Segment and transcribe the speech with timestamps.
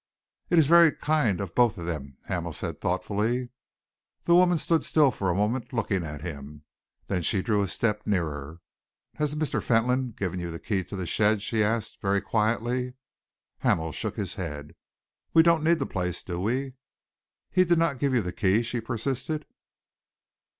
[0.49, 3.49] "It is very kind of both of them," Hamel said thoughtfully.
[4.23, 6.63] The woman stood still for a moment, looking at him.
[7.05, 8.61] Then she drew a step nearer.
[9.17, 9.61] "Has Mr.
[9.61, 12.95] Fentolin given you the key of the shed?" she asked, very quietly.
[13.59, 14.73] Hamel shook his head.
[15.35, 16.73] "We don't need the place, do we?"
[17.51, 19.45] "He did not give you the key?" she persisted.